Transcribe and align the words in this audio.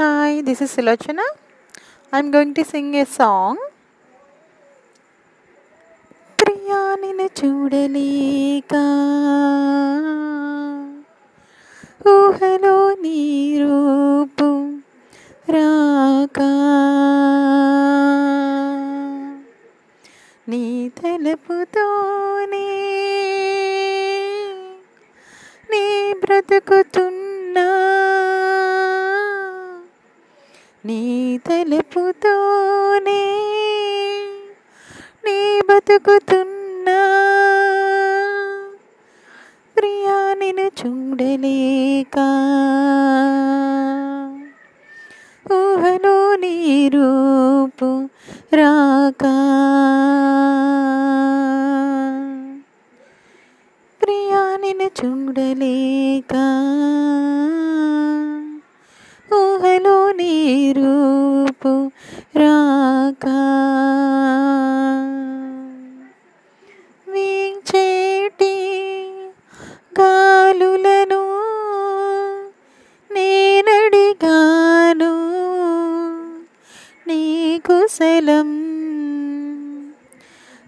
Hi, 0.00 0.40
this 0.40 0.62
is 0.62 0.74
Sulochana. 0.74 1.24
I'm 2.12 2.30
going 2.30 2.54
to 2.54 2.64
sing 2.64 2.88
a 2.96 3.04
song. 3.18 3.56
Priya 6.38 6.78
నిన్ను 7.02 7.26
చూడలేక 7.38 8.74
ఊహలో 12.14 12.76
నీ 13.02 13.20
రూపు 13.62 14.48
రాక 15.54 16.38
నీ 20.52 20.64
తలపుతోనే 21.00 22.66
నీ 25.72 25.84
బ్రతుకుతున్నా 26.24 27.19
తలుపుతోనే 31.60 33.22
నీ 35.24 35.60
బతుకుతున్నా. 35.60 37.00
ప్రియా 39.76 40.34
నిన్ను 40.34 40.70
చూడలేక 40.80 42.18
ఊహలో 45.52 46.36
నీ 46.36 46.88
రూపు 46.88 48.08
రాక. 48.54 49.24
ప్రియా 54.02 54.56
నిన్ను 54.56 54.90
చూడలే 55.04 55.89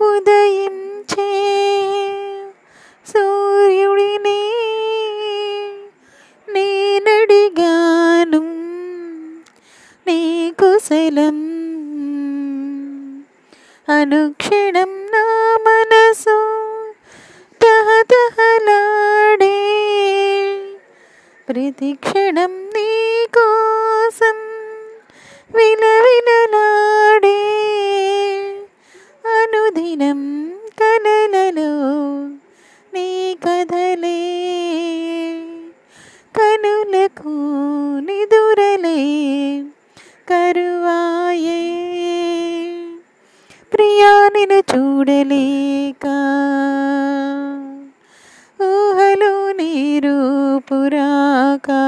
ఉదయించే 0.00 1.30
సూర్యుడిని 3.06 4.42
నేనడిగాను. 6.52 8.40
నీ 10.06 10.52
కుశలం 10.60 11.38
అనుక్షణం 13.88 15.06
నా 15.06 15.24
మనసు 15.66 16.36
తహతహలాడే. 17.62 18.28
ప్రతిక్షణం 21.48 22.70
నీ 22.76 22.97
దినం 29.98 30.20
కలలలో 30.80 31.70
నీ 32.94 33.06
కథలే 33.34 34.18
కనులకు 36.36 37.32
నిదురలే 38.00 39.00
కరువాయే. 40.28 41.62
ప్రియా 43.72 44.28
నిన్ను 44.28 44.60
చూడలేక 44.70 46.06
ఊహలు 48.62 49.52
నీరు 49.52 50.18
పురాకా 50.58 51.82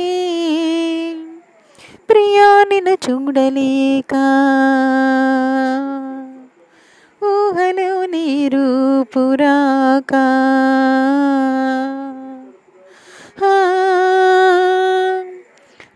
ప్రియా 2.09 2.63
నిన్ను 2.63 2.91
చూడలేక. 2.91 4.13
ఊహలో 7.23 8.05
నీరు 8.05 9.03
పురా 9.03 9.64
గాక 10.13 10.15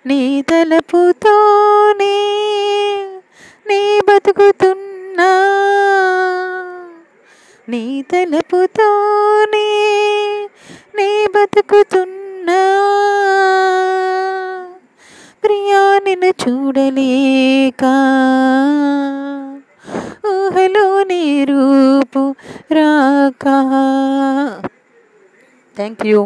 నీ 0.06 0.42
తలపుతోనే 0.42 2.16
నీ 3.68 4.00
బతుకుతున్నా. 4.08 5.32
నీ 7.70 8.06
తలపుతోనే 8.12 9.68
నీ 10.96 11.10
బతుకుతున్నా. 11.36 12.60
ప్రియా 15.44 15.84
నిన్ను 16.04 16.32
చూడలేక 16.44 17.84
ఊహలో 20.28 21.04
నీరు 21.04 21.59
రూపు 22.70 22.78
రాక 22.78 23.46
థ్యాంక్ 25.76 26.02
యూ 26.08 26.20